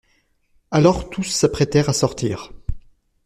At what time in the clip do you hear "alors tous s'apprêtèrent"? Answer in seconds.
0.71-1.89